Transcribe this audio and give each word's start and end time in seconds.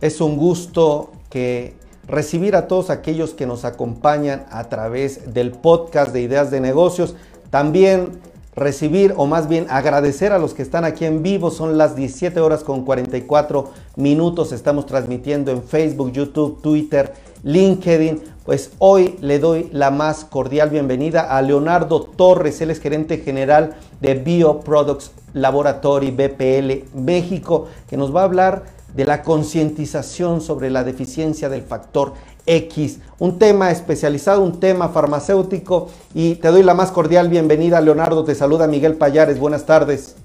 Es 0.00 0.20
un 0.20 0.36
gusto 0.36 1.10
que 1.30 1.74
recibir 2.06 2.54
a 2.54 2.68
todos 2.68 2.90
aquellos 2.90 3.32
que 3.32 3.46
nos 3.46 3.64
acompañan 3.64 4.44
a 4.50 4.68
través 4.68 5.32
del 5.32 5.52
podcast 5.52 6.12
de 6.12 6.20
Ideas 6.20 6.50
de 6.50 6.60
Negocios. 6.60 7.14
También 7.50 8.20
recibir 8.54 9.14
o 9.16 9.26
más 9.26 9.48
bien 9.48 9.66
agradecer 9.70 10.32
a 10.32 10.38
los 10.38 10.52
que 10.52 10.62
están 10.62 10.84
aquí 10.84 11.06
en 11.06 11.22
vivo. 11.22 11.50
Son 11.50 11.78
las 11.78 11.96
17 11.96 12.40
horas 12.40 12.62
con 12.62 12.84
44 12.84 13.70
minutos. 13.96 14.52
Estamos 14.52 14.84
transmitiendo 14.84 15.50
en 15.50 15.62
Facebook, 15.62 16.12
YouTube, 16.12 16.60
Twitter, 16.60 17.14
LinkedIn. 17.42 18.20
Pues 18.44 18.72
hoy 18.78 19.16
le 19.20 19.38
doy 19.38 19.68
la 19.72 19.90
más 19.90 20.24
cordial 20.24 20.70
bienvenida 20.70 21.36
a 21.36 21.40
Leonardo 21.40 22.02
Torres. 22.02 22.60
Él 22.60 22.70
es 22.70 22.80
gerente 22.80 23.18
general 23.18 23.76
de 24.00 24.14
Bioproducts 24.14 25.12
Laboratory 25.32 26.10
BPL 26.10 26.98
México, 26.98 27.66
que 27.88 27.96
nos 27.96 28.14
va 28.14 28.22
a 28.22 28.24
hablar 28.24 28.77
de 28.98 29.04
la 29.04 29.22
concientización 29.22 30.40
sobre 30.40 30.70
la 30.70 30.82
deficiencia 30.82 31.48
del 31.48 31.62
factor 31.62 32.14
X, 32.46 32.98
un 33.20 33.38
tema 33.38 33.70
especializado, 33.70 34.42
un 34.42 34.58
tema 34.58 34.88
farmacéutico 34.88 35.88
y 36.14 36.34
te 36.34 36.48
doy 36.48 36.64
la 36.64 36.74
más 36.74 36.90
cordial 36.90 37.28
bienvenida, 37.28 37.80
Leonardo, 37.80 38.24
te 38.24 38.34
saluda 38.34 38.66
Miguel 38.66 38.94
Payares, 38.94 39.38
buenas 39.38 39.66
tardes. 39.66 40.16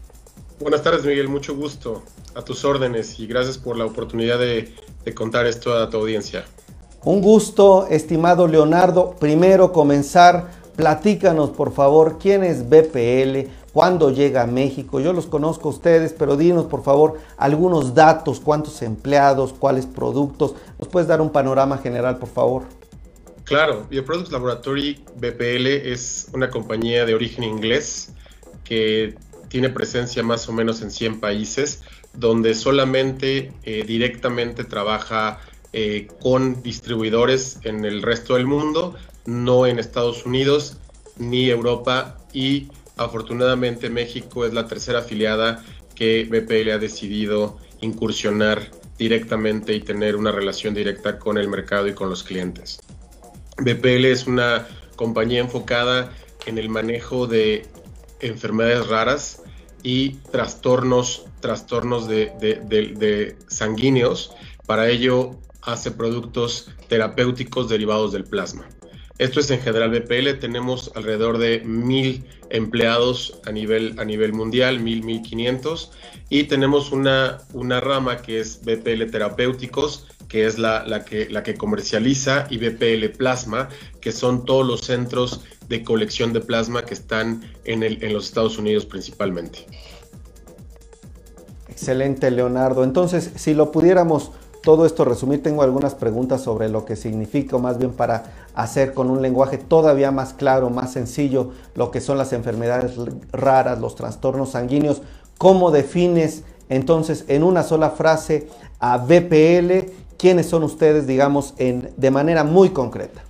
Buenas 0.60 0.82
tardes, 0.82 1.06
Miguel, 1.06 1.30
mucho 1.30 1.56
gusto, 1.56 2.02
a 2.34 2.42
tus 2.42 2.66
órdenes 2.66 3.20
y 3.20 3.28
gracias 3.28 3.60
por 3.60 3.78
la 3.78 3.86
oportunidad 3.86 4.40
de, 4.40 4.74
de 5.06 5.14
contar 5.14 5.46
esto 5.46 5.76
a 5.76 5.88
tu 5.92 5.98
audiencia. 5.98 6.44
Un 7.04 7.22
gusto, 7.22 7.86
estimado 7.92 8.48
Leonardo. 8.48 9.12
Primero 9.20 9.72
comenzar, 9.72 10.50
platícanos 10.76 11.52
por 11.52 11.74
favor 11.74 12.18
quién 12.18 12.44
es 12.44 12.68
BPL, 12.68 13.52
cuándo 13.74 14.12
llega 14.12 14.44
a 14.44 14.48
México. 14.48 15.02
Yo 15.02 15.12
los 15.12 15.26
conozco 15.26 15.68
a 15.68 15.72
ustedes, 15.72 16.14
pero 16.14 16.38
dinos 16.38 16.66
por 16.66 16.84
favor 16.84 17.20
algunos 17.38 17.94
datos, 17.94 18.40
cuántos 18.40 18.82
empleados, 18.82 19.52
cuáles 19.52 19.86
productos. 19.86 20.56
¿Nos 20.80 20.88
puedes 20.88 21.08
dar 21.10 21.20
un 21.20 21.32
panorama 21.32 21.80
general, 21.80 22.20
por 22.20 22.30
favor? 22.30 22.64
Claro, 23.44 23.86
Bioproducts 23.90 24.32
Laboratory 24.32 25.04
BPL 25.18 25.68
es 25.68 26.30
una 26.34 26.50
compañía 26.50 27.06
de 27.06 27.14
origen 27.14 27.44
inglés 27.44 28.14
que 28.64 29.16
tiene 29.50 29.70
presencia 29.70 30.24
más 30.24 30.48
o 30.48 30.54
menos 30.54 30.82
en 30.82 30.90
100 30.90 31.20
países, 31.20 31.82
donde 32.14 32.54
solamente 32.54 33.52
eh, 33.64 33.84
directamente 33.86 34.64
trabaja 34.64 35.40
eh, 35.74 36.08
con 36.22 36.64
distribuidores 36.64 37.60
en 37.64 37.84
el 37.84 38.02
resto 38.02 38.36
del 38.36 38.46
mundo, 38.46 38.96
no 39.26 39.68
en 39.68 39.80
Estados 39.80 40.26
Unidos 40.26 40.78
ni 41.18 41.50
Europa 41.50 42.18
y 42.32 42.70
afortunadamente 42.98 43.90
México 43.90 44.46
es 44.46 44.54
la 44.54 44.68
tercera 44.68 45.00
afiliada 45.00 45.64
que 45.96 46.26
BPL 46.26 46.72
ha 46.72 46.78
decidido 46.78 47.58
incursionar 47.82 48.72
directamente 48.98 49.74
y 49.74 49.82
tener 49.82 50.16
una 50.16 50.32
relación 50.32 50.74
directa 50.74 51.20
con 51.20 51.38
el 51.38 51.48
mercado 51.48 51.88
y 51.88 51.94
con 51.94 52.10
los 52.10 52.24
clientes. 52.24 52.80
BPL 53.58 54.06
es 54.06 54.28
una 54.28 54.68
compañía 54.96 55.42
enfocada 55.42 56.12
en 56.46 56.58
el 56.58 56.70
manejo 56.70 57.28
de 57.28 57.68
enfermedades 58.20 58.88
raras 58.88 59.42
y 59.84 60.12
trastornos, 60.32 61.26
trastornos 61.42 62.08
de, 62.08 62.32
de 62.40 63.36
sanguíneos. 63.48 64.32
Para 64.66 64.90
ello 64.90 65.36
hace 65.62 65.92
productos 65.92 66.70
terapéuticos 66.88 67.70
derivados 67.70 68.12
del 68.12 68.24
plasma. 68.24 68.68
Esto 69.24 69.40
es 69.40 69.50
en 69.52 69.62
general 69.62 69.90
BPL, 69.90 70.38
tenemos 70.42 70.92
alrededor 70.96 71.38
de 71.38 71.62
mil 71.64 72.26
empleados 72.50 73.40
a 73.46 73.54
nivel, 73.54 73.98
a 73.98 74.04
nivel 74.04 74.34
mundial, 74.34 74.82
mil, 74.82 75.02
mil 75.02 75.22
quinientos, 75.22 75.94
y 76.28 76.44
tenemos 76.44 76.92
una, 76.92 77.38
una 77.54 77.80
rama 77.80 78.18
que 78.18 78.42
es 78.42 78.60
BPL 78.66 79.10
Terapéuticos, 79.10 80.08
que 80.28 80.46
es 80.46 80.60
la, 80.60 80.86
la, 80.86 81.06
que, 81.06 81.30
la 81.30 81.42
que 81.42 81.56
comercializa, 81.56 82.48
y 82.50 82.58
BPL 82.58 83.16
Plasma, 83.18 83.70
que 84.02 84.12
son 84.12 84.44
todos 84.44 84.68
los 84.68 84.82
centros 84.82 85.40
de 85.70 85.86
colección 85.86 86.34
de 86.34 86.42
plasma 86.42 86.84
que 86.84 86.94
están 86.94 87.50
en, 87.64 87.84
el, 87.84 88.04
en 88.04 88.12
los 88.12 88.26
Estados 88.26 88.58
Unidos 88.58 88.86
principalmente. 88.86 89.66
Excelente, 91.70 92.30
Leonardo. 92.30 92.84
Entonces, 92.84 93.32
si 93.36 93.54
lo 93.54 93.72
pudiéramos 93.72 94.34
todo 94.64 94.86
esto 94.86 95.04
resumir, 95.04 95.44
tengo 95.44 95.62
algunas 95.62 95.94
preguntas 95.94 96.42
sobre 96.42 96.70
lo 96.70 96.86
que 96.86 96.96
significa, 96.96 97.58
o 97.58 97.60
más 97.60 97.78
bien 97.78 97.92
para 97.92 98.48
hacer 98.56 98.94
con 98.94 99.10
un 99.10 99.22
lenguaje 99.22 99.58
todavía 99.58 100.10
más 100.10 100.34
claro, 100.34 100.70
más 100.70 100.94
sencillo, 100.94 101.52
lo 101.76 101.92
que 101.92 102.00
son 102.00 102.18
las 102.18 102.32
enfermedades 102.32 102.94
raras, 103.34 103.80
los 103.80 103.96
trastornos 103.96 104.52
sanguíneos. 104.52 105.02
¿Cómo 105.38 105.70
defines 105.70 106.44
entonces 106.70 107.26
en 107.28 107.44
una 107.44 107.64
sola 107.64 107.90
frase 107.90 108.48
a 108.80 108.98
BPL? 108.98 109.92
¿Quiénes 110.18 110.48
son 110.48 110.64
ustedes, 110.64 111.08
digamos, 111.08 111.56
de 111.58 112.12
manera 112.12 112.46
muy 112.46 112.70
concreta? 112.70 113.22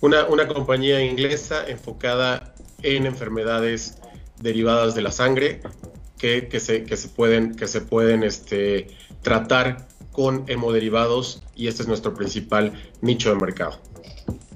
Una, 0.00 0.26
una 0.26 0.46
compañía 0.46 1.04
inglesa 1.04 1.66
enfocada 1.66 2.54
en 2.82 3.06
enfermedades 3.06 3.98
derivadas 4.40 4.94
de 4.94 5.02
la 5.02 5.10
sangre 5.10 5.60
que, 6.16 6.46
que, 6.46 6.60
se, 6.60 6.84
que 6.84 6.96
se, 6.96 7.08
pueden, 7.08 7.56
que 7.56 7.66
se 7.66 7.80
pueden 7.80 8.22
este, 8.22 8.86
tratar 9.22 9.88
con 10.12 10.44
hemoderivados 10.46 11.42
y 11.56 11.68
este 11.68 11.82
es 11.82 11.88
nuestro 11.88 12.14
principal 12.14 12.72
nicho 13.00 13.30
de 13.30 13.36
mercado. 13.36 13.78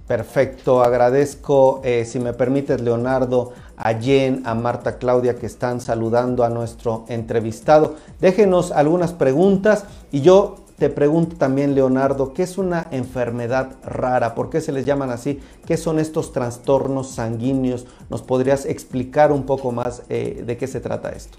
Perfecto, 0.06 0.84
agradezco, 0.84 1.80
eh, 1.82 2.04
si 2.04 2.20
me 2.20 2.32
permites, 2.32 2.80
Leonardo, 2.80 3.52
a 3.76 3.92
Jen, 3.94 4.42
a 4.46 4.54
Marta 4.54 4.98
Claudia 4.98 5.34
que 5.34 5.46
están 5.46 5.80
saludando 5.80 6.44
a 6.44 6.48
nuestro 6.48 7.04
entrevistado. 7.08 7.96
Déjenos 8.20 8.70
algunas 8.70 9.12
preguntas 9.12 9.84
y 10.12 10.20
yo 10.20 10.58
te 10.78 10.90
pregunto 10.90 11.36
también, 11.36 11.74
Leonardo, 11.74 12.34
¿qué 12.34 12.42
es 12.42 12.58
una 12.58 12.86
enfermedad 12.90 13.76
rara? 13.82 14.34
¿Por 14.34 14.50
qué 14.50 14.60
se 14.60 14.72
les 14.72 14.84
llaman 14.84 15.10
así? 15.10 15.40
¿Qué 15.66 15.76
son 15.76 15.98
estos 15.98 16.32
trastornos 16.32 17.08
sanguíneos? 17.08 17.86
¿Nos 18.10 18.22
podrías 18.22 18.66
explicar 18.66 19.32
un 19.32 19.44
poco 19.44 19.72
más 19.72 20.02
eh, 20.08 20.44
de 20.46 20.56
qué 20.56 20.66
se 20.66 20.80
trata 20.80 21.10
esto? 21.10 21.38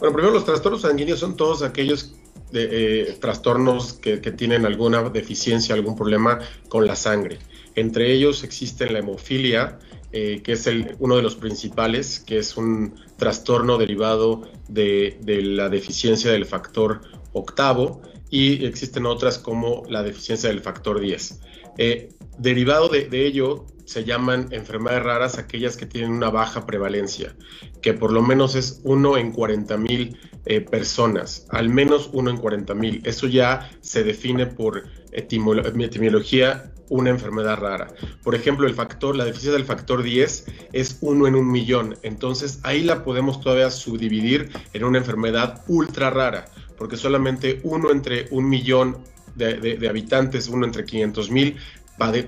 Bueno, 0.00 0.14
primero 0.14 0.32
los 0.34 0.46
trastornos 0.46 0.80
sanguíneos 0.80 1.20
son 1.20 1.36
todos 1.36 1.62
aquellos 1.62 2.14
de, 2.52 2.68
eh, 3.10 3.16
trastornos 3.20 3.94
que, 3.94 4.18
tienen 4.18 4.66
alguna 4.66 5.02
deficiencia, 5.10 5.74
algún 5.74 5.96
problema 5.96 6.38
con 6.68 6.86
la 6.86 6.96
sangre. 6.96 7.38
Entre 7.74 8.12
ellos 8.12 8.42
existe 8.44 8.90
la 8.90 8.98
hemofilia, 8.98 9.78
eh, 10.12 10.40
que 10.42 10.52
es 10.52 10.68
uno 10.98 11.16
de 11.16 11.22
los 11.22 11.36
principales, 11.36 12.20
que 12.20 12.38
es 12.38 12.56
un 12.56 12.94
trastorno 13.16 13.78
derivado 13.78 14.42
de, 14.68 15.16
la 15.24 15.68
deficiencia 15.68 16.32
del 16.32 16.46
factor 16.46 17.00
octavo, 17.32 18.02
y 18.28 18.64
existen 18.64 19.06
otras 19.06 19.38
como 19.38 19.82
la 19.88 20.02
deficiencia 20.02 20.48
del 20.48 20.60
factor 20.60 21.00
10. 21.00 21.40
Eh, 21.78 22.08
derivado 22.38 22.88
de, 22.88 23.26
ello, 23.26 23.66
se 23.90 24.04
llaman 24.04 24.46
enfermedades 24.52 25.02
raras 25.02 25.36
aquellas 25.36 25.76
que 25.76 25.84
tienen 25.84 26.12
una 26.12 26.30
baja 26.30 26.64
prevalencia, 26.64 27.34
que 27.82 27.92
por 27.92 28.12
lo 28.12 28.22
menos 28.22 28.54
es 28.54 28.80
uno 28.84 29.16
en 29.16 29.32
40 29.32 29.76
mil 29.78 30.16
eh, 30.46 30.60
personas, 30.60 31.44
al 31.48 31.70
menos 31.70 32.08
uno 32.12 32.30
en 32.30 32.36
40 32.36 32.72
mil. 32.76 33.02
Eso 33.04 33.26
ya 33.26 33.68
se 33.80 34.04
define 34.04 34.46
por 34.46 34.84
etimología 35.10 36.72
una 36.88 37.10
enfermedad 37.10 37.58
rara. 37.58 37.88
Por 38.22 38.36
ejemplo, 38.36 38.68
el 38.68 38.74
factor, 38.74 39.16
la 39.16 39.24
deficiencia 39.24 39.58
del 39.58 39.66
factor 39.66 40.04
10 40.04 40.46
es 40.72 40.98
uno 41.00 41.26
en 41.26 41.34
un 41.34 41.50
millón. 41.50 41.96
Entonces 42.04 42.60
ahí 42.62 42.84
la 42.84 43.02
podemos 43.02 43.40
todavía 43.40 43.72
subdividir 43.72 44.50
en 44.72 44.84
una 44.84 44.98
enfermedad 44.98 45.64
ultra 45.66 46.10
rara, 46.10 46.44
porque 46.78 46.96
solamente 46.96 47.58
uno 47.64 47.90
entre 47.90 48.28
un 48.30 48.48
millón 48.48 48.98
de, 49.34 49.88
habitantes, 49.88 50.48
uno 50.48 50.66
entre 50.66 50.84
500 50.84 51.30
mil, 51.30 51.56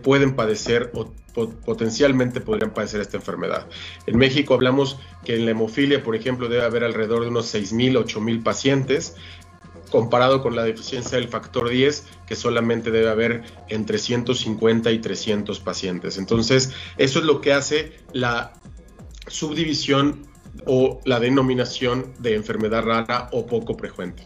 pueden 0.02 0.36
padecer 0.36 0.90
o 0.94 1.10
potencialmente 1.64 2.40
podrían 2.40 2.72
padecer 2.72 3.00
esta 3.00 3.16
enfermedad. 3.16 3.66
En 4.06 4.18
México 4.18 4.54
hablamos 4.54 4.98
que 5.24 5.36
en 5.36 5.46
la 5.46 5.52
hemofilia, 5.52 6.02
por 6.02 6.14
ejemplo, 6.14 6.48
debe 6.48 6.64
haber 6.64 6.84
alrededor 6.84 7.22
de 7.22 7.28
unos 7.28 7.54
6.000, 7.54 8.04
8.000 8.04 8.42
pacientes, 8.42 9.16
comparado 9.90 10.42
con 10.42 10.56
la 10.56 10.64
deficiencia 10.64 11.18
del 11.18 11.28
factor 11.28 11.70
10, 11.70 12.04
que 12.26 12.36
solamente 12.36 12.90
debe 12.90 13.08
haber 13.08 13.44
entre 13.68 13.98
150 13.98 14.90
y 14.90 14.98
300 14.98 15.60
pacientes. 15.60 16.18
Entonces, 16.18 16.72
eso 16.98 17.18
es 17.18 17.24
lo 17.24 17.40
que 17.40 17.52
hace 17.52 17.92
la 18.12 18.52
subdivisión 19.26 20.26
o 20.66 21.00
la 21.04 21.18
denominación 21.18 22.12
de 22.18 22.34
enfermedad 22.34 22.84
rara 22.84 23.28
o 23.32 23.46
poco 23.46 23.74
frecuente. 23.74 24.22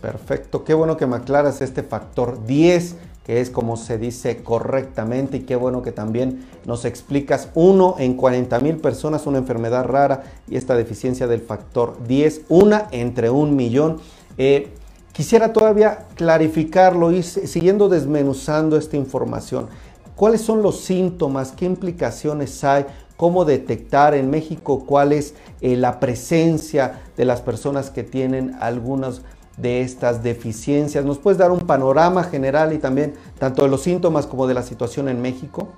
Perfecto, 0.00 0.64
qué 0.64 0.74
bueno 0.74 0.96
que 0.96 1.06
me 1.06 1.16
aclaras 1.16 1.60
este 1.60 1.82
factor 1.84 2.44
10 2.44 2.96
que 3.24 3.40
es 3.40 3.50
como 3.50 3.76
se 3.76 3.98
dice 3.98 4.42
correctamente 4.42 5.38
y 5.38 5.40
qué 5.40 5.56
bueno 5.56 5.82
que 5.82 5.92
también 5.92 6.44
nos 6.66 6.84
explicas 6.84 7.48
uno 7.54 7.94
en 7.98 8.14
40 8.14 8.58
mil 8.60 8.76
personas 8.76 9.26
una 9.26 9.38
enfermedad 9.38 9.84
rara 9.84 10.24
y 10.48 10.56
esta 10.56 10.74
deficiencia 10.74 11.26
del 11.26 11.40
factor 11.40 11.96
10, 12.06 12.42
una 12.48 12.88
entre 12.90 13.30
un 13.30 13.54
millón. 13.54 13.98
Eh, 14.38 14.68
quisiera 15.12 15.52
todavía 15.52 16.06
clarificarlo 16.16 17.12
y 17.12 17.22
siguiendo 17.22 17.88
desmenuzando 17.88 18.76
esta 18.76 18.96
información. 18.96 19.68
¿Cuáles 20.16 20.40
son 20.42 20.62
los 20.62 20.80
síntomas? 20.80 21.52
¿Qué 21.52 21.64
implicaciones 21.64 22.62
hay? 22.64 22.86
¿Cómo 23.16 23.44
detectar 23.44 24.14
en 24.14 24.30
México 24.30 24.84
cuál 24.84 25.12
es 25.12 25.34
eh, 25.60 25.76
la 25.76 26.00
presencia 26.00 27.02
de 27.16 27.24
las 27.24 27.40
personas 27.40 27.90
que 27.90 28.02
tienen 28.02 28.56
algunos 28.60 29.22
de 29.56 29.82
estas 29.82 30.22
deficiencias. 30.22 31.04
¿Nos 31.04 31.18
puedes 31.18 31.38
dar 31.38 31.50
un 31.50 31.60
panorama 31.60 32.24
general 32.24 32.72
y 32.72 32.78
también 32.78 33.14
tanto 33.38 33.62
de 33.62 33.68
los 33.68 33.82
síntomas 33.82 34.26
como 34.26 34.46
de 34.46 34.54
la 34.54 34.62
situación 34.62 35.08
en 35.08 35.20
México? 35.20 35.72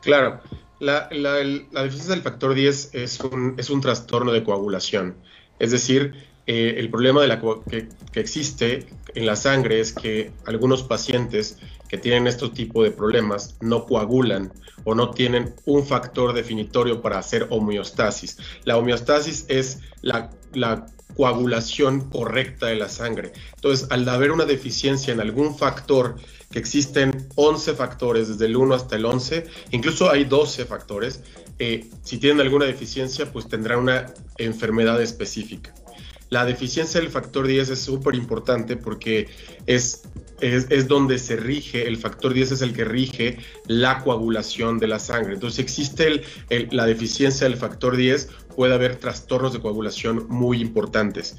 Claro, 0.00 0.40
la, 0.80 1.08
deficiencia 1.08 2.14
del 2.14 2.22
factor 2.22 2.54
10 2.54 2.94
es 2.94 3.20
un, 3.20 3.54
es 3.56 3.70
un 3.70 3.80
trastorno 3.80 4.32
de 4.32 4.44
coagulación, 4.44 5.14
es 5.58 5.70
decir, 5.70 6.14
eh, 6.46 6.74
el 6.76 6.90
problema 6.90 7.22
de 7.22 7.28
la 7.28 7.40
que, 7.40 7.88
que, 8.12 8.20
existe 8.20 8.86
en 9.14 9.24
la 9.24 9.34
sangre 9.34 9.80
es 9.80 9.94
que 9.94 10.30
algunos 10.44 10.82
pacientes 10.82 11.58
que 11.88 11.98
tienen 11.98 12.26
este 12.26 12.48
tipo 12.50 12.82
de 12.82 12.90
problemas 12.90 13.56
no 13.60 13.86
coagulan 13.86 14.52
o 14.84 14.94
no 14.94 15.10
tienen 15.10 15.54
un 15.64 15.86
factor 15.86 16.32
definitorio 16.32 17.00
para 17.00 17.18
hacer 17.18 17.46
homeostasis. 17.50 18.38
La 18.64 18.76
homeostasis 18.76 19.46
es 19.48 19.80
la, 20.02 20.30
la 20.52 20.86
coagulación 21.16 22.10
correcta 22.10 22.66
de 22.66 22.76
la 22.76 22.88
sangre. 22.88 23.32
Entonces, 23.54 23.86
al 23.90 24.08
haber 24.08 24.32
una 24.32 24.44
deficiencia 24.44 25.12
en 25.12 25.20
algún 25.20 25.56
factor, 25.56 26.16
que 26.50 26.58
existen 26.58 27.28
11 27.34 27.74
factores, 27.74 28.28
desde 28.28 28.46
el 28.46 28.56
1 28.56 28.74
hasta 28.74 28.96
el 28.96 29.04
11, 29.04 29.46
incluso 29.72 30.10
hay 30.10 30.24
12 30.24 30.64
factores, 30.66 31.20
eh, 31.58 31.88
si 32.02 32.18
tienen 32.18 32.40
alguna 32.40 32.64
deficiencia, 32.64 33.32
pues 33.32 33.48
tendrán 33.48 33.80
una 33.80 34.12
enfermedad 34.38 35.00
específica. 35.02 35.74
La 36.30 36.44
deficiencia 36.44 37.00
del 37.00 37.10
factor 37.10 37.46
10 37.46 37.70
es 37.70 37.80
súper 37.80 38.14
importante 38.14 38.76
porque 38.76 39.28
es, 39.66 40.02
es, 40.44 40.88
donde 40.88 41.18
se 41.18 41.36
rige, 41.36 41.86
el 41.86 41.96
factor 41.96 42.34
10 42.34 42.52
es 42.52 42.62
el 42.62 42.72
que 42.74 42.84
rige 42.84 43.38
la 43.66 44.00
coagulación 44.00 44.78
de 44.78 44.88
la 44.88 44.98
sangre. 44.98 45.34
Entonces, 45.34 45.56
si 45.56 45.62
existe 45.62 46.22
la 46.70 46.86
deficiencia 46.86 47.48
del 47.48 47.56
factor 47.56 47.96
10, 47.96 48.28
puede 48.54 48.74
haber 48.74 48.96
trastornos 48.96 49.52
de 49.52 49.60
coagulación 49.60 50.26
muy 50.28 50.60
importantes. 50.60 51.36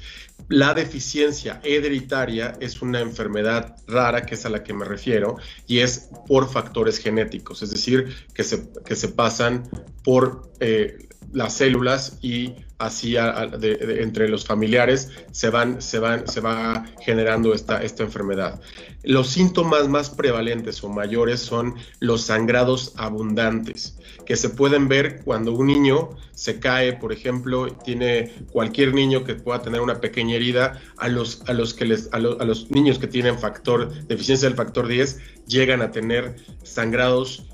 La 0.48 0.74
deficiencia 0.74 1.60
hereditaria 1.62 2.56
es 2.60 2.82
una 2.82 3.00
enfermedad 3.00 3.76
rara, 3.86 4.26
que 4.26 4.34
es 4.34 4.44
a 4.44 4.48
la 4.48 4.62
que 4.62 4.74
me 4.74 4.84
refiero, 4.84 5.36
y 5.66 5.78
es 5.78 6.10
por 6.26 6.50
factores 6.50 6.98
genéticos, 6.98 7.62
es 7.62 7.70
decir, 7.70 8.14
que 8.34 8.44
se, 8.44 8.68
que 8.84 8.96
se 8.96 9.08
pasan 9.08 9.68
por 10.04 10.50
eh, 10.60 11.05
las 11.36 11.52
células 11.52 12.18
y 12.22 12.54
así 12.78 13.16
entre 13.16 14.26
los 14.26 14.46
familiares 14.46 15.10
se 15.32 15.50
van 15.50 15.82
se 15.82 15.98
van 15.98 16.26
se 16.26 16.40
va 16.40 16.86
generando 17.02 17.52
esta, 17.52 17.82
esta 17.82 18.04
enfermedad. 18.04 18.58
Los 19.02 19.28
síntomas 19.28 19.86
más 19.86 20.08
prevalentes 20.08 20.82
o 20.82 20.88
mayores 20.88 21.40
son 21.40 21.74
los 22.00 22.22
sangrados 22.22 22.94
abundantes, 22.96 23.98
que 24.24 24.34
se 24.34 24.48
pueden 24.48 24.88
ver 24.88 25.22
cuando 25.24 25.52
un 25.52 25.66
niño 25.66 26.16
se 26.32 26.58
cae, 26.58 26.94
por 26.94 27.12
ejemplo, 27.12 27.68
tiene 27.84 28.32
cualquier 28.50 28.94
niño 28.94 29.22
que 29.22 29.34
pueda 29.34 29.60
tener 29.60 29.82
una 29.82 30.00
pequeña 30.00 30.36
herida, 30.36 30.80
a 30.96 31.08
los, 31.08 31.42
a 31.46 31.52
los, 31.52 31.74
que 31.74 31.84
les, 31.84 32.08
a, 32.12 32.18
los 32.18 32.70
niños 32.70 32.98
que 32.98 33.06
tienen 33.06 33.38
factor, 33.38 33.92
deficiencia 34.06 34.48
del 34.48 34.56
factor 34.56 34.88
10 34.88 35.20
llegan 35.46 35.82
a 35.82 35.90
tener 35.90 36.36
sangrados 36.62 37.44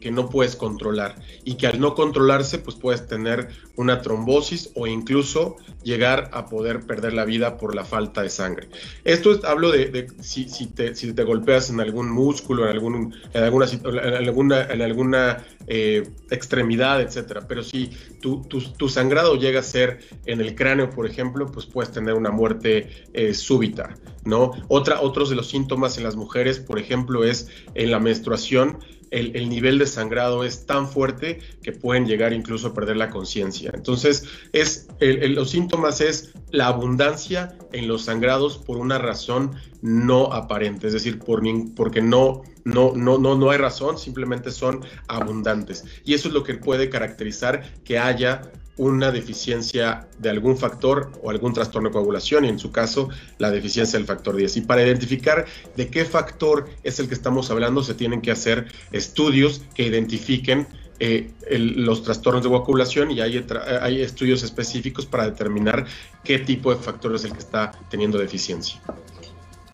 que, 0.00 0.10
no 0.10 0.28
puedes 0.28 0.54
controlar 0.54 1.16
y 1.44 1.54
que 1.54 1.66
al 1.66 1.80
no 1.80 1.94
controlarse 1.94 2.58
pues 2.58 2.76
puedes 2.76 3.06
tener 3.06 3.48
una 3.76 4.02
trombosis 4.02 4.70
o 4.74 4.86
incluso 4.86 5.56
llegar 5.82 6.30
a 6.32 6.46
poder 6.46 6.86
perder 6.86 7.12
la 7.12 7.24
vida 7.24 7.56
por 7.56 7.74
la 7.74 7.84
falta 7.84 8.22
de 8.22 8.30
sangre. 8.30 8.68
Esto 9.02 9.32
es, 9.32 9.44
hablo 9.44 9.72
de, 9.72 10.06
si, 10.20 10.46
te, 10.66 10.94
si, 10.94 11.12
te, 11.12 11.22
golpeas 11.24 11.70
en 11.70 11.80
algún 11.80 12.10
músculo, 12.10 12.64
en, 12.64 12.70
algún, 12.70 13.14
en 13.32 13.42
alguna, 13.42 13.66
en 13.66 14.14
alguna, 14.14 14.62
en 14.62 14.82
alguna 14.82 15.44
eh, 15.66 16.08
extremidad, 16.30 17.00
etcétera. 17.00 17.46
Pero 17.48 17.62
si 17.62 17.90
tu, 18.20 18.42
tu, 18.42 18.88
sangrado 18.88 19.34
llega 19.36 19.60
a 19.60 19.62
ser 19.64 20.00
en 20.26 20.40
el 20.40 20.54
cráneo, 20.54 20.90
por 20.90 21.06
ejemplo, 21.06 21.50
pues 21.50 21.66
puedes 21.66 21.90
tener 21.90 22.14
una 22.14 22.30
muerte 22.30 22.90
eh, 23.12 23.34
súbita, 23.34 23.96
¿no? 24.24 24.52
Otra, 24.68 25.00
otros 25.00 25.30
de 25.30 25.36
los 25.36 25.48
síntomas 25.48 25.98
en 25.98 26.04
las 26.04 26.16
mujeres, 26.16 26.60
por 26.60 26.78
ejemplo, 26.78 27.24
es 27.24 27.48
en 27.74 27.90
la 27.90 27.98
menstruación, 27.98 28.78
el, 29.14 29.48
nivel 29.48 29.78
de 29.78 29.86
sangrado 29.86 30.44
es 30.44 30.66
tan 30.66 30.88
fuerte 30.88 31.38
que 31.62 31.72
pueden 31.72 32.06
llegar 32.06 32.32
incluso 32.32 32.68
a 32.68 32.74
perder 32.74 32.96
la 32.96 33.10
conciencia. 33.10 33.70
Entonces, 33.72 34.24
es, 34.52 34.88
los 35.00 35.50
síntomas 35.50 36.00
es 36.00 36.32
la 36.50 36.66
abundancia 36.66 37.56
en 37.72 37.86
los 37.86 38.04
sangrados 38.04 38.58
por 38.58 38.76
una 38.76 38.98
razón 38.98 39.52
no 39.82 40.32
aparente, 40.32 40.88
es 40.88 40.92
decir, 40.92 41.18
por, 41.18 41.42
porque 41.76 42.00
no, 42.00 42.42
no, 42.64 42.92
no, 42.94 43.18
no, 43.18 43.36
no 43.36 43.50
hay 43.50 43.58
razón, 43.58 43.98
simplemente 43.98 44.50
son 44.50 44.84
abundantes. 45.08 45.84
Y 46.04 46.14
eso 46.14 46.28
es 46.28 46.34
lo 46.34 46.42
que 46.42 46.54
puede 46.54 46.88
caracterizar 46.88 47.62
que 47.84 47.98
haya 47.98 48.50
una 48.76 49.12
deficiencia 49.12 50.08
de 50.18 50.30
algún 50.30 50.56
factor 50.56 51.12
o 51.22 51.30
algún 51.30 51.52
trastorno 51.52 51.88
de 51.88 51.92
coagulación 51.92 52.44
y 52.44 52.48
en 52.48 52.58
su 52.58 52.72
caso 52.72 53.08
la 53.38 53.50
deficiencia 53.50 53.98
del 53.98 54.06
factor 54.06 54.34
10. 54.34 54.56
Y 54.56 54.60
para 54.62 54.82
identificar 54.82 55.46
de 55.76 55.88
qué 55.88 56.04
factor 56.04 56.68
es 56.82 56.98
el 56.98 57.08
que 57.08 57.14
estamos 57.14 57.50
hablando 57.50 57.82
se 57.82 57.94
tienen 57.94 58.20
que 58.20 58.30
hacer 58.30 58.66
estudios 58.90 59.62
que 59.74 59.84
identifiquen 59.84 60.66
eh, 61.00 61.32
los 61.50 62.02
trastornos 62.02 62.42
de 62.44 62.48
coagulación 62.48 63.10
y 63.10 63.20
hay, 63.20 63.44
hay 63.80 64.00
estudios 64.00 64.42
específicos 64.42 65.06
para 65.06 65.24
determinar 65.24 65.86
qué 66.22 66.38
tipo 66.38 66.72
de 66.74 66.80
factor 66.80 67.14
es 67.14 67.24
el 67.24 67.32
que 67.32 67.40
está 67.40 67.72
teniendo 67.90 68.18
deficiencia. 68.18 68.80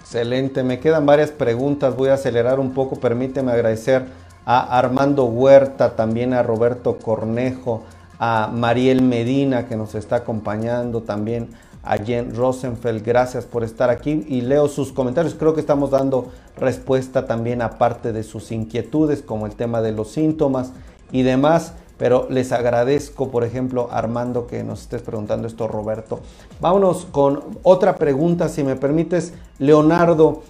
Excelente, 0.01 0.63
me 0.63 0.81
quedan 0.81 1.07
varias 1.07 1.31
preguntas, 1.31 1.95
voy 1.95 2.09
a 2.09 2.15
acelerar 2.15 2.59
un 2.59 2.75
poco, 2.75 2.99
permíteme 2.99 3.53
agradecer 3.53 4.07
a 4.45 4.79
Armando 4.79 5.25
Huerta, 5.27 5.95
también 5.95 6.33
a 6.33 6.43
Roberto 6.43 6.99
Cornejo, 6.99 7.85
a 8.23 8.51
Mariel 8.53 9.01
Medina 9.01 9.67
que 9.67 9.77
nos 9.77 9.95
está 9.95 10.17
acompañando 10.17 11.01
también, 11.01 11.49
a 11.83 11.97
Jen 11.97 12.35
Rosenfeld, 12.35 13.03
gracias 13.03 13.47
por 13.47 13.65
estar 13.65 13.89
aquí 13.89 14.27
y 14.29 14.43
leo 14.43 14.69
sus 14.69 14.93
comentarios. 14.93 15.35
Creo 15.35 15.55
que 15.55 15.61
estamos 15.61 15.91
dando 15.91 16.29
respuesta 16.59 17.27
también 17.27 17.63
a 17.63 17.79
parte 17.79 18.13
de 18.13 18.23
sus 18.23 18.53
inquietudes, 18.53 19.23
como 19.23 19.47
el 19.47 19.55
tema 19.55 19.81
de 19.81 19.93
los 19.93 20.11
síntomas 20.11 20.73
y 21.11 21.23
demás. 21.23 21.73
Pero 21.97 22.27
les 22.29 22.53
agradezco, 22.53 23.31
por 23.31 23.45
ejemplo, 23.45 23.89
Armando, 23.91 24.47
que 24.47 24.63
nos 24.63 24.83
estés 24.83 25.01
preguntando 25.01 25.47
esto, 25.47 25.69
Roberto. 25.69 26.21
Vámonos 26.61 27.07
con 27.07 27.43
otra 27.63 27.97
pregunta, 27.97 28.51
si 28.51 28.63
me 28.63 28.77
permites, 28.77 29.33
Leonardo. 29.59 30.43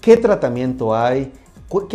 ¿Qué 0.00 0.16
tratamiento 0.16 0.94
hay? 0.94 1.32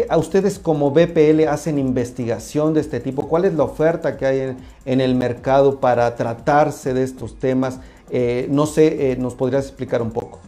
A 0.10 0.18
ustedes 0.18 0.60
como 0.60 0.92
BPL 0.92 1.48
hacen 1.48 1.80
investigación 1.80 2.74
de 2.74 2.82
este 2.82 3.00
tipo? 3.00 3.28
¿Cuál 3.28 3.46
es 3.46 3.56
la 3.56 3.64
oferta 3.64 4.18
que 4.18 4.26
hay 4.26 4.56
en, 4.86 5.02
el 5.02 5.16
mercado 5.16 5.80
para 5.80 6.16
tratarse 6.16 6.94
de 6.94 7.04
estos 7.04 7.40
temas? 7.40 7.80
Eh, 8.12 8.48
no 8.52 8.68
sé, 8.68 9.12
eh, 9.12 9.18
¿nos 9.18 9.34
podrías 9.34 9.66
explicar 9.66 10.02
un 10.02 10.12
poco? 10.12 10.40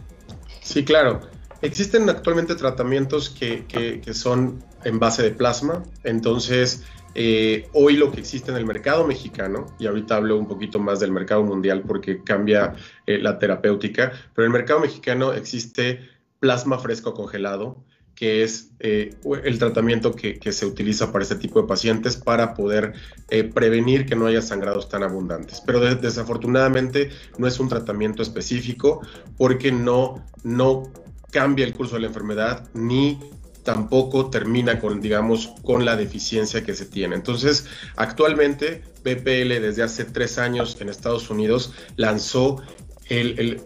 Sí, 0.60 0.84
claro. 0.84 1.20
Existen 1.60 2.08
actualmente 2.08 2.54
tratamientos 2.54 3.30
que, 3.30 4.00
son 4.12 4.62
en 4.84 5.00
base 5.00 5.22
de 5.22 5.30
plasma, 5.30 5.82
entonces 6.04 6.84
eh, 7.14 7.66
hoy 7.72 7.96
lo 7.96 8.12
que 8.12 8.20
existe 8.20 8.52
en 8.52 8.58
el 8.58 8.66
mercado 8.66 9.06
mexicano, 9.06 9.66
y 9.78 9.86
ahorita 9.86 10.16
hablo 10.16 10.38
un 10.38 10.46
poquito 10.46 10.78
más 10.78 11.00
del 11.00 11.10
mercado 11.10 11.42
mundial 11.42 11.82
porque 11.84 12.22
cambia 12.22 12.74
la 13.06 13.38
terapéutica, 13.38 14.12
pero 14.34 14.46
en 14.46 14.52
el 14.52 14.58
mercado 14.58 14.80
mexicano 14.80 15.32
existe 15.32 16.00
plasma 16.38 16.78
fresco 16.78 17.14
congelado, 17.14 17.82
que 18.16 18.42
es 18.42 18.70
eh, 18.80 19.14
el 19.44 19.58
tratamiento 19.58 20.14
que, 20.14 20.40
se 20.50 20.66
utiliza 20.66 21.12
para 21.12 21.22
este 21.22 21.36
tipo 21.36 21.60
de 21.60 21.68
pacientes 21.68 22.16
para 22.16 22.54
poder 22.54 22.94
eh, 23.28 23.44
prevenir 23.44 24.06
que 24.06 24.16
no 24.16 24.26
haya 24.26 24.40
sangrados 24.40 24.88
tan 24.88 25.02
abundantes. 25.02 25.62
Pero 25.64 25.80
desafortunadamente 25.80 27.10
no 27.36 27.46
es 27.46 27.60
un 27.60 27.68
tratamiento 27.68 28.22
específico 28.22 29.02
porque 29.36 29.70
no, 29.70 30.24
no 30.42 30.90
cambia 31.30 31.66
el 31.66 31.74
curso 31.74 31.96
de 31.96 32.00
la 32.00 32.06
enfermedad 32.08 32.66
ni 32.72 33.20
tampoco 33.62 34.30
termina 34.30 34.78
con, 34.78 35.00
digamos, 35.00 35.52
con 35.62 35.84
la 35.84 35.96
deficiencia 35.96 36.64
que 36.64 36.74
se 36.74 36.86
tiene. 36.86 37.16
Entonces, 37.16 37.66
actualmente 37.96 38.82
BPL 39.04 39.60
desde 39.60 39.82
hace 39.82 40.04
tres 40.04 40.38
años 40.38 40.76
en 40.80 40.88
Estados 40.88 41.28
Unidos 41.28 41.74
lanzó 41.96 42.62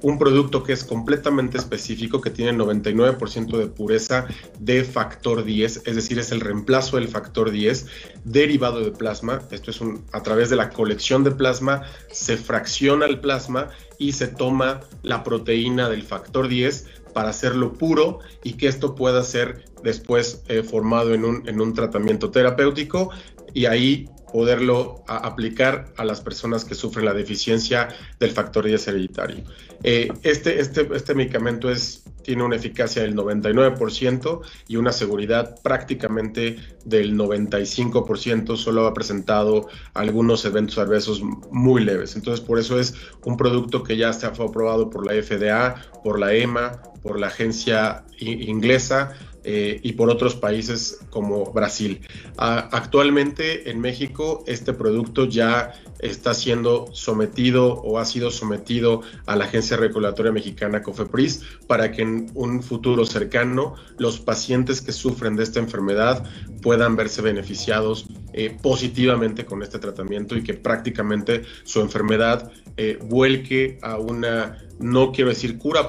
un 0.02 0.18
producto 0.18 0.62
que 0.62 0.72
es 0.72 0.84
completamente 0.84 1.56
específico, 1.56 2.20
que 2.20 2.30
tiene 2.30 2.52
99% 2.52 3.56
de 3.56 3.66
pureza 3.68 4.26
de 4.58 4.84
factor 4.84 5.44
10, 5.44 5.82
es 5.86 5.96
decir, 5.96 6.18
es 6.18 6.30
el 6.30 6.40
reemplazo 6.40 6.96
del 6.96 7.08
factor 7.08 7.50
10 7.50 7.86
derivado 8.24 8.80
de 8.80 8.90
plasma. 8.90 9.40
Esto 9.50 9.70
es 9.70 9.80
un, 9.80 10.04
a 10.12 10.22
través 10.22 10.50
de 10.50 10.56
la 10.56 10.70
colección 10.70 11.24
de 11.24 11.30
plasma, 11.30 11.82
se 12.10 12.36
fracciona 12.36 13.06
el 13.06 13.20
plasma 13.20 13.70
y 13.98 14.12
se 14.12 14.26
toma 14.28 14.80
la 15.02 15.24
proteína 15.24 15.88
del 15.88 16.02
factor 16.02 16.48
10 16.48 16.86
para 17.14 17.30
hacerlo 17.30 17.72
puro 17.72 18.20
y 18.44 18.54
que 18.54 18.68
esto 18.68 18.94
pueda 18.94 19.22
ser 19.24 19.64
después 19.82 20.42
eh, 20.48 20.62
formado 20.62 21.14
en 21.14 21.24
un, 21.24 21.48
en 21.48 21.60
un 21.60 21.74
tratamiento 21.74 22.30
terapéutico 22.30 23.10
y 23.54 23.66
ahí 23.66 24.08
poderlo 24.32 25.04
aplicar 25.06 25.92
a 25.96 26.04
las 26.04 26.20
personas 26.20 26.64
que 26.64 26.74
sufren 26.74 27.04
la 27.04 27.14
deficiencia 27.14 27.88
del 28.18 28.30
factor 28.30 28.64
10 28.64 28.88
hereditario. 28.88 29.44
Eh, 29.82 30.12
este, 30.22 30.60
este, 30.60 30.88
este 30.94 31.14
medicamento 31.14 31.70
es, 31.70 32.04
tiene 32.22 32.42
una 32.42 32.56
eficacia 32.56 33.02
del 33.02 33.16
99% 33.16 34.40
y 34.68 34.76
una 34.76 34.92
seguridad 34.92 35.56
prácticamente 35.62 36.58
del 36.84 37.16
95%, 37.16 38.56
solo 38.56 38.86
ha 38.86 38.94
presentado 38.94 39.68
algunos 39.94 40.44
eventos 40.44 40.78
adversos 40.78 41.22
muy 41.50 41.84
leves. 41.84 42.14
Entonces, 42.16 42.44
por 42.44 42.58
eso 42.58 42.78
es 42.78 42.94
un 43.24 43.36
producto 43.36 43.82
que 43.82 43.96
ya 43.96 44.12
se 44.12 44.26
ha 44.26 44.30
aprobado 44.30 44.90
por 44.90 45.06
la 45.06 45.20
FDA, 45.20 45.74
por 46.04 46.18
la 46.18 46.34
EMA, 46.34 46.82
por 47.02 47.18
la 47.18 47.28
agencia 47.28 48.04
inglesa 48.18 49.14
eh, 49.44 49.80
y 49.82 49.92
por 49.92 50.10
otros 50.10 50.34
países 50.34 50.98
como 51.10 51.52
Brasil. 51.52 52.00
actualmente 52.36 53.70
en 53.70 53.80
México 53.80 54.44
este 54.46 54.72
producto 54.72 55.24
ya 55.26 55.72
está 55.98 56.34
siendo 56.34 56.88
sometido 56.92 57.74
o 57.74 57.98
ha 57.98 58.04
sido 58.04 58.30
sometido 58.30 59.02
a 59.26 59.36
la 59.36 59.44
Agencia 59.44 59.76
Regulatoria 59.76 60.32
Mexicana 60.32 60.82
COFEPRIS 60.82 61.42
para 61.66 61.92
que 61.92 62.02
en 62.02 62.30
un 62.34 62.62
futuro 62.62 63.04
cercano 63.04 63.74
los 63.98 64.18
pacientes 64.18 64.80
que 64.80 64.92
sufren 64.92 65.36
de 65.36 65.44
esta 65.44 65.58
enfermedad 65.58 66.24
puedan 66.62 66.96
verse 66.96 67.22
beneficiados 67.22 68.06
eh, 68.32 68.56
positivamente 68.62 69.44
con 69.44 69.62
este 69.62 69.78
tratamiento 69.78 70.36
y 70.36 70.42
que 70.42 70.54
prácticamente 70.54 71.42
su 71.64 71.80
enfermedad 71.80 72.50
eh, 72.76 72.98
vuelque 73.02 73.78
a 73.82 73.98
una, 73.98 74.58
no 74.78 75.12
quiero 75.12 75.30
decir 75.30 75.58
cura, 75.58 75.88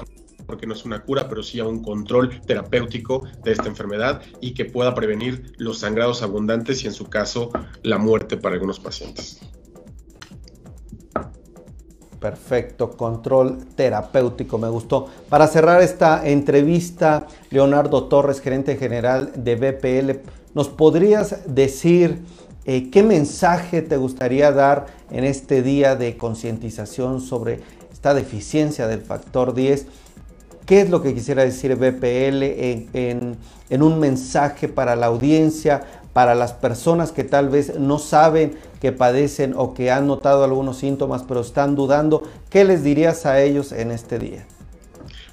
porque 0.52 0.66
no 0.66 0.74
es 0.74 0.84
una 0.84 1.02
cura, 1.02 1.30
pero 1.30 1.42
sí 1.42 1.60
a 1.60 1.64
un 1.64 1.82
control 1.82 2.42
terapéutico 2.42 3.22
de 3.42 3.52
esta 3.52 3.68
enfermedad 3.68 4.20
y 4.42 4.52
que 4.52 4.66
pueda 4.66 4.94
prevenir 4.94 5.54
los 5.56 5.78
sangrados 5.78 6.22
abundantes 6.22 6.84
y 6.84 6.88
en 6.88 6.92
su 6.92 7.06
caso 7.06 7.50
la 7.82 7.96
muerte 7.96 8.36
para 8.36 8.56
algunos 8.56 8.78
pacientes. 8.78 9.40
Perfecto, 12.20 12.90
control 12.90 13.64
terapéutico, 13.74 14.58
me 14.58 14.68
gustó. 14.68 15.08
Para 15.30 15.46
cerrar 15.46 15.80
esta 15.80 16.28
entrevista, 16.28 17.26
Leonardo 17.48 18.04
Torres, 18.04 18.42
gerente 18.42 18.76
general 18.76 19.32
de 19.34 19.56
BPL, 19.56 20.28
¿nos 20.52 20.68
podrías 20.68 21.38
decir 21.46 22.20
eh, 22.66 22.90
qué 22.90 23.02
mensaje 23.02 23.80
te 23.80 23.96
gustaría 23.96 24.52
dar 24.52 24.84
en 25.10 25.24
este 25.24 25.62
día 25.62 25.96
de 25.96 26.18
concientización 26.18 27.22
sobre 27.22 27.60
esta 27.90 28.12
deficiencia 28.12 28.86
del 28.86 29.00
factor 29.00 29.54
10? 29.54 29.86
¿Qué 30.66 30.80
es 30.80 30.90
lo 30.90 31.02
que 31.02 31.14
quisiera 31.14 31.42
decir 31.42 31.74
BPL 31.74 32.42
en, 32.92 33.36
un 33.82 33.98
mensaje 33.98 34.68
para 34.68 34.94
la 34.96 35.06
audiencia, 35.06 35.82
para 36.12 36.34
las 36.34 36.52
personas 36.52 37.10
que 37.10 37.24
tal 37.24 37.48
vez 37.48 37.78
no 37.78 37.98
saben 37.98 38.54
que 38.80 38.92
padecen 38.92 39.54
o 39.56 39.74
que 39.74 39.90
han 39.90 40.06
notado 40.06 40.44
algunos 40.44 40.78
síntomas 40.78 41.24
pero 41.26 41.40
están 41.40 41.74
dudando? 41.74 42.22
¿Qué 42.48 42.64
les 42.64 42.84
dirías 42.84 43.26
a 43.26 43.40
ellos 43.40 43.72
en 43.72 43.90
este 43.90 44.18
día? 44.18 44.46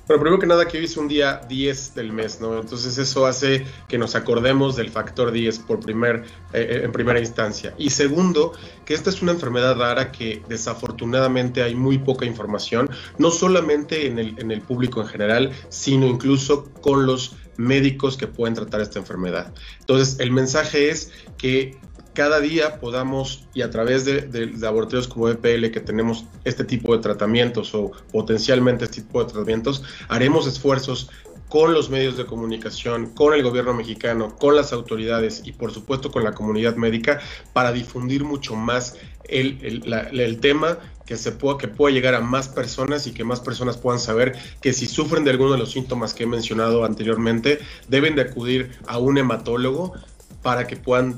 Bueno, 0.10 0.24
primero 0.24 0.40
que 0.40 0.48
nada 0.48 0.68
que 0.68 0.80
hoy 0.80 0.86
es 0.86 0.98
un 0.98 1.08
día 1.08 1.40
10 1.48 1.94
del 1.94 2.12
mes, 2.12 2.42
¿no? 2.42 2.60
Entonces 2.60 2.98
eso 2.98 3.28
hace 3.28 3.68
que 3.88 4.00
nos 4.00 4.16
acordemos 4.16 4.76
del 4.76 4.90
factor 4.90 5.32
10 5.32 5.60
por 5.60 5.80
primer, 5.82 6.24
eh, 6.52 6.66
eh, 6.68 6.82
en 6.84 6.92
primera 6.92 7.20
instancia. 7.20 7.76
Y 7.78 7.92
segundo, 7.92 8.54
que 8.86 8.96
esta 8.96 9.12
es 9.12 9.22
una 9.22 9.34
enfermedad 9.34 9.78
rara 9.78 10.12
que 10.12 10.42
desafortunadamente 10.50 11.62
hay 11.62 11.76
muy 11.76 12.00
poca 12.00 12.26
información, 12.26 12.90
no 13.20 13.30
solamente 13.30 14.08
en 14.08 14.18
el, 14.18 14.34
en 14.40 14.50
el 14.50 14.62
público 14.62 15.00
en 15.00 15.08
general, 15.10 15.52
sino 15.70 16.08
incluso 16.08 16.72
con 16.82 17.06
los 17.06 17.36
médicos 17.58 18.18
que 18.18 18.26
pueden 18.26 18.56
tratar 18.56 18.82
esta 18.82 18.98
enfermedad. 18.98 19.54
Entonces, 19.82 20.20
el 20.20 20.32
mensaje 20.32 20.90
es 20.90 21.12
que 21.38 21.78
cada 22.14 22.40
día 22.40 22.80
podamos, 22.80 23.46
y 23.54 23.62
a 23.62 23.70
través 23.70 24.06
de, 24.06 24.52
laboratorios 24.58 25.08
como 25.08 25.30
EPL, 25.30 25.72
que 25.72 25.80
tenemos 25.80 26.26
este 26.44 26.64
tipo 26.64 26.96
de 26.96 27.02
tratamientos 27.02 27.74
o 27.76 27.92
potencialmente 28.12 28.86
este 28.86 29.02
tipo 29.02 29.24
de 29.24 29.32
tratamientos, 29.32 29.84
haremos 30.08 30.48
esfuerzos 30.48 31.10
con 31.50 31.74
los 31.74 31.90
medios 31.90 32.16
de 32.16 32.26
comunicación, 32.26 33.08
con 33.08 33.34
el 33.34 33.42
gobierno 33.42 33.74
mexicano, 33.74 34.36
con 34.38 34.56
las 34.56 34.72
autoridades 34.72 35.42
y 35.46 35.52
por 35.52 35.72
supuesto 35.72 36.12
con 36.12 36.24
la 36.24 36.34
comunidad 36.34 36.76
médica 36.76 37.20
para 37.54 37.72
difundir 37.72 38.24
mucho 38.24 38.56
más 38.56 38.96
el, 39.28 40.40
tema 40.42 40.78
que 41.08 41.18
se 41.18 41.32
pueda, 41.32 41.58
que 41.58 41.68
pueda 41.68 41.94
llegar 41.94 42.14
a 42.14 42.22
más 42.22 42.50
personas 42.50 43.08
y 43.08 43.14
que 43.14 43.24
más 43.24 43.40
personas 43.40 43.78
puedan 43.78 44.00
saber 44.00 44.38
que 44.62 44.74
si 44.74 44.86
sufren 44.86 45.24
de 45.24 45.32
alguno 45.32 45.54
de 45.54 45.58
los 45.58 45.72
síntomas 45.72 46.14
que 46.14 46.24
he 46.24 46.28
mencionado 46.28 46.86
anteriormente, 46.86 47.60
deben 47.88 48.16
de 48.16 48.22
acudir 48.22 48.72
a 48.86 49.00
un 49.00 49.18
hematólogo 49.18 49.94
para 50.44 50.68
que 50.68 50.78
puedan 50.78 51.18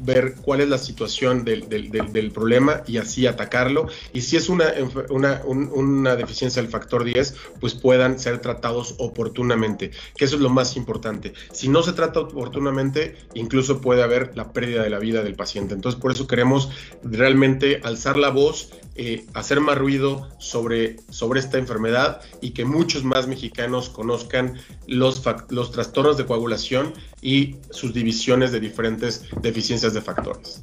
ver 0.00 0.34
cuál 0.42 0.60
es 0.60 0.68
la 0.68 0.78
situación 0.78 1.44
del, 1.44 1.68
del, 1.68 2.30
problema 2.30 2.82
y 2.86 2.98
así 2.98 3.26
atacarlo. 3.26 3.88
Y 4.12 4.22
si 4.22 4.36
es 4.36 4.48
una, 4.48 4.72
una, 5.10 5.42
una, 5.44 6.16
deficiencia 6.16 6.60
del 6.60 6.70
factor 6.70 7.04
10, 7.04 7.34
pues 7.60 7.74
puedan 7.74 8.18
ser 8.18 8.40
tratados 8.40 8.94
oportunamente, 8.98 9.90
que 10.16 10.24
eso 10.24 10.36
es 10.36 10.42
lo 10.42 10.50
más 10.50 10.76
importante. 10.76 11.32
Si 11.52 11.68
no 11.68 11.82
se 11.82 11.92
trata 11.92 12.20
oportunamente, 12.20 13.16
incluso 13.34 13.80
puede 13.80 14.02
haber 14.02 14.36
la 14.36 14.52
pérdida 14.52 14.82
de 14.82 14.90
la 14.90 14.98
vida 14.98 15.22
del 15.22 15.34
paciente. 15.34 15.74
Entonces, 15.74 16.00
por 16.00 16.12
eso 16.12 16.26
queremos 16.26 16.70
realmente 17.02 17.80
alzar 17.82 18.16
la 18.16 18.30
voz, 18.30 18.70
eh, 18.98 19.26
hacer 19.34 19.60
más 19.60 19.76
ruido 19.76 20.28
sobre, 20.38 20.96
sobre 21.10 21.40
esta 21.40 21.58
enfermedad 21.58 22.22
y 22.40 22.50
que 22.50 22.64
muchos 22.64 23.04
más 23.04 23.26
mexicanos 23.26 23.90
conozcan 23.90 24.58
los, 24.86 25.22
los 25.50 25.70
trastornos 25.70 26.16
de 26.16 26.24
coagulación 26.24 26.94
y 27.20 27.56
sus 27.70 27.92
divisiones 27.92 28.52
de 28.52 28.60
diferentes 28.60 29.24
deficiencias 29.42 29.85
de 29.94 30.00
factores. 30.00 30.62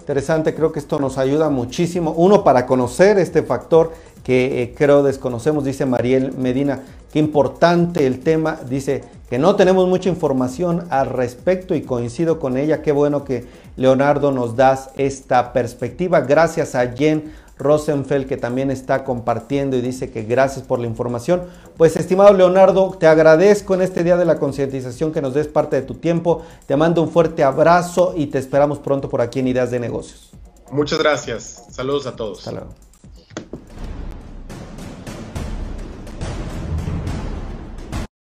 Interesante, 0.00 0.54
creo 0.54 0.72
que 0.72 0.80
esto 0.80 0.98
nos 0.98 1.18
ayuda 1.18 1.50
muchísimo. 1.50 2.12
Uno, 2.16 2.42
para 2.42 2.66
conocer 2.66 3.18
este 3.18 3.42
factor 3.42 3.92
que 4.24 4.62
eh, 4.62 4.74
creo 4.76 5.02
desconocemos, 5.02 5.64
dice 5.64 5.86
Mariel 5.86 6.32
Medina, 6.32 6.80
qué 7.12 7.18
importante 7.18 8.06
el 8.06 8.20
tema, 8.20 8.58
dice 8.68 9.04
que 9.28 9.38
no 9.38 9.54
tenemos 9.54 9.86
mucha 9.88 10.08
información 10.08 10.86
al 10.90 11.10
respecto 11.10 11.74
y 11.76 11.82
coincido 11.82 12.40
con 12.40 12.56
ella, 12.56 12.82
qué 12.82 12.90
bueno 12.90 13.24
que 13.24 13.46
Leonardo 13.76 14.32
nos 14.32 14.56
das 14.56 14.90
esta 14.96 15.52
perspectiva. 15.52 16.22
Gracias 16.22 16.74
a 16.74 16.88
Jen 16.88 17.32
Rosenfeld 17.60 18.26
que 18.26 18.36
también 18.36 18.70
está 18.70 19.04
compartiendo 19.04 19.76
y 19.76 19.80
dice 19.80 20.10
que 20.10 20.24
gracias 20.24 20.66
por 20.66 20.80
la 20.80 20.86
información. 20.86 21.42
Pues 21.76 21.96
estimado 21.96 22.32
Leonardo, 22.32 22.96
te 22.98 23.06
agradezco 23.06 23.74
en 23.74 23.82
este 23.82 24.02
día 24.02 24.16
de 24.16 24.24
la 24.24 24.38
concientización 24.38 25.12
que 25.12 25.22
nos 25.22 25.34
des 25.34 25.46
parte 25.46 25.76
de 25.76 25.82
tu 25.82 25.94
tiempo. 25.94 26.42
Te 26.66 26.76
mando 26.76 27.02
un 27.02 27.10
fuerte 27.10 27.44
abrazo 27.44 28.14
y 28.16 28.26
te 28.26 28.38
esperamos 28.38 28.78
pronto 28.78 29.08
por 29.08 29.20
aquí 29.20 29.38
en 29.38 29.48
Ideas 29.48 29.70
de 29.70 29.78
Negocios. 29.78 30.30
Muchas 30.72 30.98
gracias. 30.98 31.66
Saludos 31.70 32.06
a 32.06 32.16
todos. 32.16 32.46
Hasta 32.46 32.89